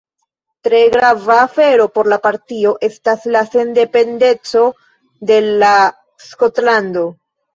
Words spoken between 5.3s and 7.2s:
de la Skotlando.